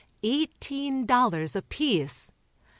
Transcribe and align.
Eighteen 0.23 1.05
dollars 1.05 1.55
apiece. 1.55 2.31